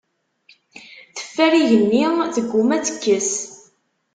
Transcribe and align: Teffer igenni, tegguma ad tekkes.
Teffer 1.15 1.53
igenni, 1.61 2.03
tegguma 2.35 2.73
ad 2.77 2.83
tekkes. 2.85 3.31